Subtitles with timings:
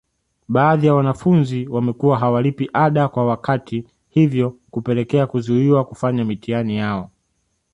[0.49, 7.11] Baadhi ya wanafunzi wamekuwa hawalipi ada kwa wakati hivyo kupelekea kuzuiwa kufanya mitihani yao